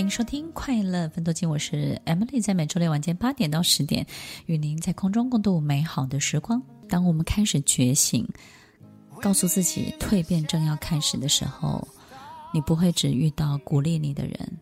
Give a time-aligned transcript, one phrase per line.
[0.00, 4.06] 欢迎收听《快乐分多金》，我是 Emily，在每周六晚间八点到十点，
[4.46, 6.62] 与您在空中共度美好的时光。
[6.88, 8.26] 当我们开始觉醒，
[9.20, 11.86] 告诉自己蜕变正要开始的时候，
[12.50, 14.58] 你不会只遇到鼓励你的人、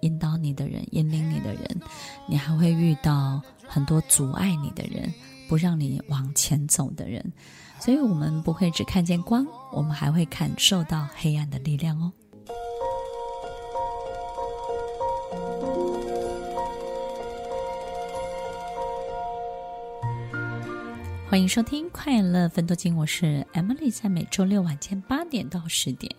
[0.00, 1.80] 引导你的人、引领你的人，
[2.28, 5.08] 你还会遇到很多阻碍你的人，
[5.48, 7.24] 不让你往前走的人。
[7.78, 12.10] 所以，我们不会只看见光，我们还会感受到黑暗的力量哦。
[21.30, 26.12] 欢迎收听《快乐分多金》，我是 Emily，在每周六晚间八点到十点，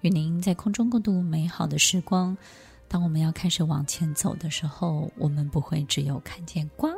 [0.00, 2.38] 与您在空中共度美好的时光。
[2.86, 6.94] 当我们要开始往前走的时候，我们不会只有看见光，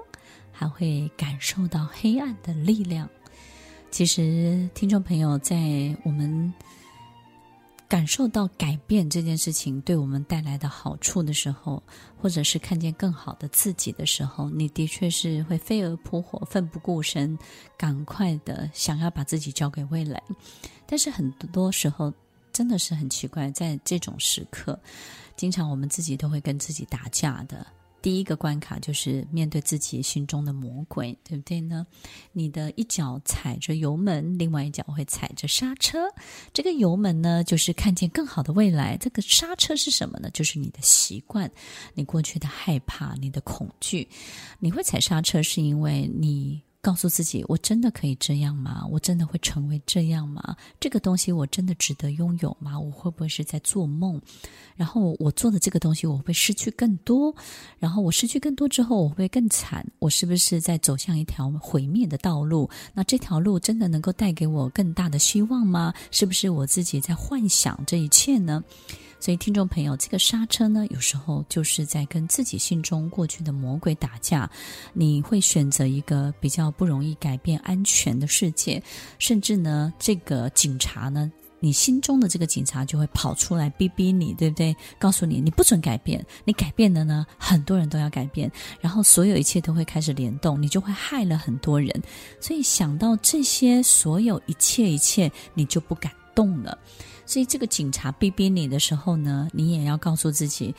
[0.52, 3.09] 还会感受到黑暗的力量。
[3.91, 5.56] 其实，听众朋友，在
[6.05, 6.52] 我们
[7.88, 11.82] 感受到改变这件事情对我们带来的好处的时候，
[12.20, 17.38] 或者是看见更好的自己的时候，你的确是会飞蛾扑火、奋不顾身，
[17.77, 20.20] 赶快的想要把自己交给未来。
[20.84, 22.12] 但是很多时候
[22.52, 24.78] 真的是很奇怪，在这种时刻，
[25.36, 27.64] 经常我们自己都会跟自己打架的。
[28.06, 31.84] 第一个关卡就是面对自己心中的魔鬼，对不对呢？
[32.30, 36.06] 你的一脚踩着油门，另外一脚会踩着刹车。
[36.52, 40.30] 这个油门呢，就是看见更好的未来；这个刹车是什么呢？
[40.30, 41.50] 就是你的习惯，
[41.94, 44.08] 你过去的害怕，你的恐惧。
[44.60, 46.62] 你会踩刹车，是因为你。
[46.87, 48.87] 告诉自己，我真的可以这样吗？
[48.92, 50.56] 我真的会成为这样吗？
[50.79, 52.79] 这个东西我真的值得拥有吗？
[52.79, 54.23] 我会不会是在做梦？
[54.77, 57.34] 然后我做的这个东西，我会失去更多？
[57.81, 59.84] 然后我失去更多之后，我会更惨？
[59.98, 62.70] 我是不是在走向一条毁灭的道路？
[62.95, 65.92] 那这条路真的能够带给我更大的希望吗？
[66.12, 68.62] 是不是我自己在幻想这一切呢？
[69.19, 74.48] 所以，听众朋友，这个刹车呢，有时候就是在跟自己心中过去的魔鬼打架。
[74.92, 78.83] 你会选择一个比较不容易改变、安全的世界，
[79.18, 81.30] 甚至呢，这个警察呢，
[81.61, 84.77] 你心中的这个警察就会跑出来逼逼你，对不对？
[84.98, 91.90] 告诉你，你不准改变，你改变了呢，很多人都要改变，然后所有一切都会开始联动，你就会害了很多人。
[92.40, 96.79] 所以想到这些，所有一切一切，你就不敢动了。
[97.27, 100.75] 所以，这个警察逼逼你的时候呢，你也要告诉自己，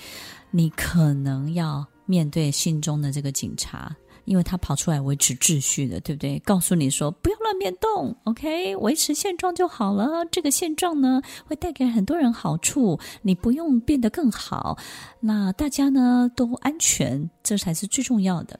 [0.50, 3.94] 你可能要面对心中的这个警察，
[4.24, 6.40] 因为他跑出来维持秩序的，对不对？
[6.40, 10.26] 告诉你说不要乱变动，OK，维持现状就好了。
[10.32, 14.78] 这个现状呢，会带给很多人好处，你不用变得更好，
[15.20, 18.58] 那大家呢都安全，这才是最重要的。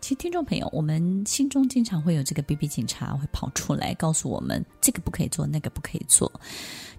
[0.00, 6.30] 其实，听众朋友，我们心中经常会有这个 BB 警察会跑出来告诉我们，这个不可以做，那个不可以做。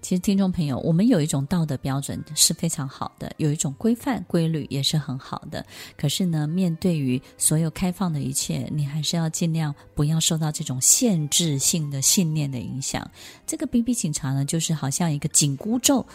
[0.00, 5.66] 其实，听众朋友，我们有一种道德标准是非常好的，有一种规范规律也是很好的。
[5.96, 13.08] 可是呢，面对于所有开放的一切，你还是要尽量不要受到这种限制性的信念的影响。
[13.46, 16.06] 这个 BB 警察呢，就是好像一个紧箍咒。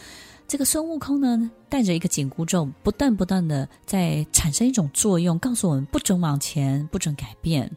[0.48, 7.70] 这个孙悟空呢，带着一个紧箍咒，不断不断的在产生一种作用，告诉我们不准往前，不准改变。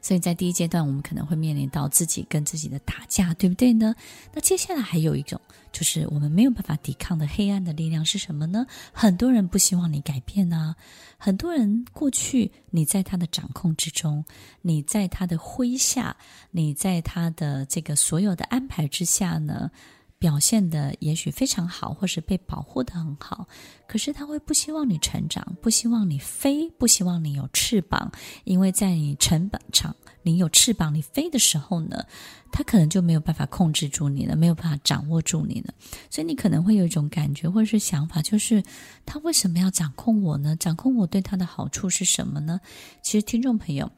[0.00, 3.94] 所以在第一阶段，我们可能会面临到自己跟自己的打架，对不对呢？
[4.32, 5.38] 那接下来还有一种，
[5.72, 8.66] 就是我们没有办法抵抗的黑暗的力量是什么呢？
[8.92, 10.76] 很多人不希望你改变啊，
[11.18, 14.24] 很多人过去你在他的掌控之中，
[14.62, 16.16] 你在他的麾下，
[16.52, 19.68] 你在他的这个所有的安排之下呢，
[20.18, 23.46] 表现的也许非常好，或是被保护的很好，
[23.86, 28.10] 可是他会不希望你成长，不希望你飞，不希望你有翅膀，
[28.44, 32.04] 因为在你成长、你有翅膀、你飞的时候呢，
[32.50, 35.74] 他可能就没有办法控制住你了，没有办法掌握住你了，
[36.10, 38.62] 所以你可能会有一种感觉或者是想法，就是
[39.04, 40.56] 他为什么要掌控我呢？
[40.56, 42.58] 掌控我对他的好处是什么呢？
[43.02, 43.90] 其实，听众朋友。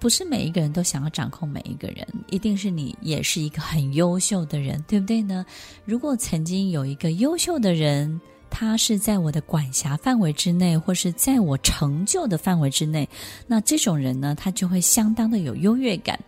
[0.00, 5.44] 不是每一个人都想要掌控每一个人，一定是你也是一个很优秀的人，对不对呢？
[5.84, 8.18] 如果曾经有一个优秀的人，
[8.48, 13.06] 他是在我的管辖范围之内，或是在我成就的范围之内，
[13.46, 16.18] 那这种人呢，他就会相当的有优越感。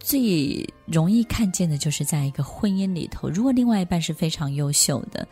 [0.00, 5.26] 最容易看见的就是在一个婚姻里头，如果另外一半是非常优秀的。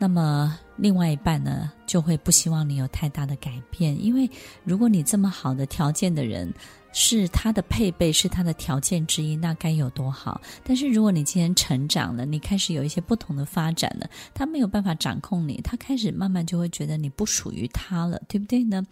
[0.00, 4.30] 那么，另外一半呢，就会不希望你有太大的改变，因为
[4.62, 6.54] 如果你这么好的条件的人，
[6.92, 10.40] 是他的配备，是他的条件之一，那该有多好？
[10.64, 18.86] 但是如果你今天成长了，你开始有一些不同的发展了，他没有办法掌控你，他开始慢慢就会觉得你不属于他了，对不对呢？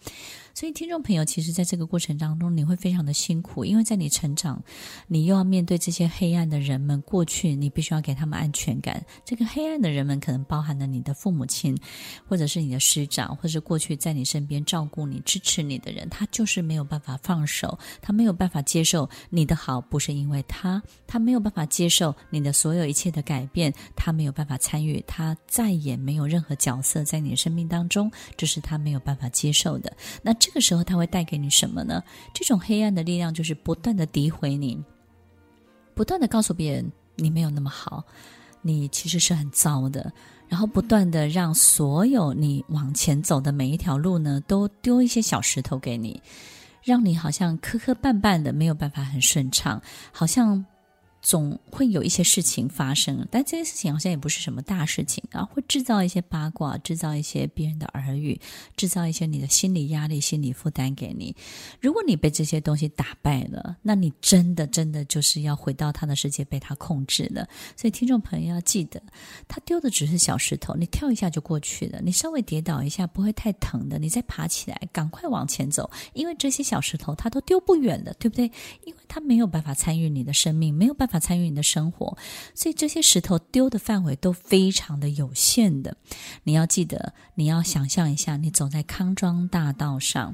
[0.53, 4.61] 所以，听众朋友，其实在这个过程当中，你会非常的辛苦，因为在你成长，
[5.07, 6.97] 你又要面对这些黑暗的人们。
[7.07, 11.77] 过去你必须要给他们安全感，这个黑暗的人们可能包含了你的父母亲，
[12.27, 17.77] 或者是你的师长，或者是过去在你身边照顾你、支持你的人，他就是没有办法放手。
[18.01, 29.91] 他没有办法接受你的好，不是因为他，他没有办法接受你的所有一切的改变，他没有办法参与，他再也没有任何角色在你的生命当中，这是他没有办法接受的。
[30.21, 32.03] 那这个时候他会带给你什么呢？
[32.33, 34.81] 这种黑暗的力量就是不断的诋毁你，
[35.93, 38.03] 不断的告诉别人你没有那么好，
[38.61, 40.11] 你其实是很糟的，
[40.47, 46.21] 然后不断的让所有你往前走的每一条路呢，都丢一些小石头给你。
[46.87, 49.81] 让你好像磕磕绊绊的，没有办法很顺畅，
[50.13, 50.65] 好像。
[51.27, 58.39] 总会有一些事情发生，但这些事情好像也不是什么大事情啊，会制造一些八卦，制造一些别人的耳语，
[58.77, 61.35] 制造一些你的心理压力、心理负担给你。
[61.81, 67.45] 如果你被这些东西打败了，那你真的真的就是要回到他的世界，被他控制了。
[67.75, 69.03] 所以听众朋友要记得，
[69.49, 78.49] 他丢的只是小石头，你跳一下就过去了，你稍微跌倒一下不会太疼的，你再爬起来，赶快往前走，因为这些小石头他都丢不远的，对不对？
[78.85, 81.16] 因为他没有办法参与你的生命，没有办法。
[81.19, 82.17] 参与你的生活，
[82.53, 85.95] 所以这些石头丢的范围都非常的有限的。
[86.43, 90.33] 你要记得，你要想象一下，你走在康庄大道上，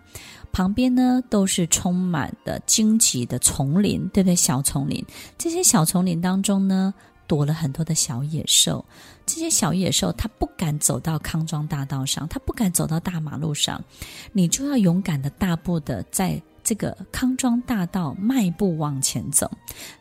[0.52, 4.36] 旁边呢都是充满的荆棘的丛林，对不对？
[4.36, 5.06] 小丛林，
[5.38, 6.94] 这些小丛林当中呢，
[7.28, 8.84] 躲了很多的小野兽。
[9.26, 13.84] 这些小野兽它不敢走到康庄大道上，它不敢走到大马路上，
[14.32, 16.42] 你就要勇敢的大步的在。
[16.64, 19.52] 这个康庄大道迈步往前走，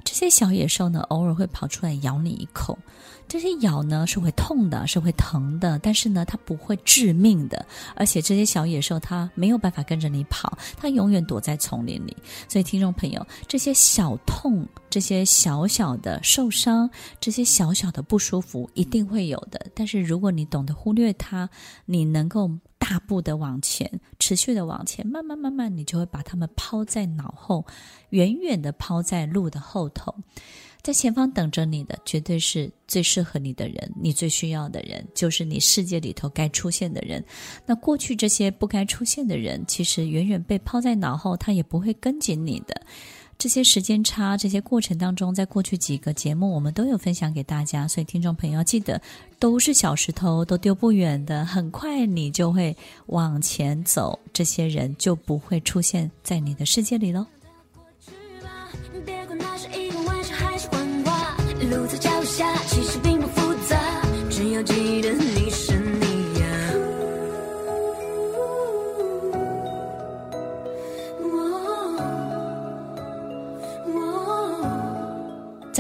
[0.05, 2.79] 这些小野兽呢，偶尔会跑出来咬你一口。
[3.29, 7.64] 这些咬呢是会痛的，是会疼的，但是呢，它不会致命的。
[7.94, 12.14] 而且这些小野兽它没有办法跟着你跑，它永远躲在丛林里。
[12.47, 19.67] 所以，听众朋友，这些小痛、这些小小的受伤、这些小小的不舒服，一定会有的。
[19.75, 21.49] 但是，如果你懂得忽略它，
[21.87, 22.50] 你能够。
[22.82, 23.88] 大步的往前，
[24.32, 27.67] 持续的往前，慢慢慢慢，你就会把他们抛在脑后，
[28.08, 30.14] 远远的抛在路的后头，
[30.81, 37.23] 在前方等着你的，绝对是最适合你的人，你最需要的人，就是你世界里头该出现的人。
[37.67, 42.81] 那过去这些不该出现的人，其实远远被抛在脑后，他也不会跟紧你的。
[43.43, 49.03] 这些时间差，这些过程当中，在过去几个节目，我们都有分享给大家，所以听众朋友记得，
[49.41, 57.27] 都是小石头，都丢不远的，很快你就会往前走，这些人就不会出现在你的世界里喽。
[63.03, 63.12] 在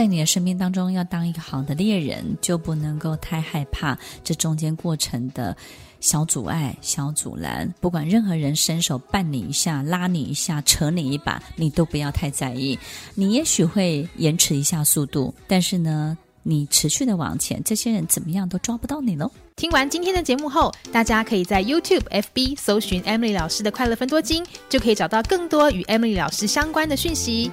[0.02, 5.56] 在你的生命当中，要当一个好的猎人，就不能够太害怕这中间过程的
[6.00, 7.72] 小阻碍、小阻拦。
[7.80, 12.76] 不管任何人伸手绊你一下、拉你一下、扯你一把，你都不要太在意。
[13.14, 19.30] 你也许会延迟一下速度，但是呢，你持续的往前，这些人怎么样都抓不到你喽。
[19.54, 27.52] 听完今天的节目后，大家可以在 YouTube、FB 搜寻 Emily 老师的快乐分多金，就可以找到更多与 Emily 老师相关的讯息。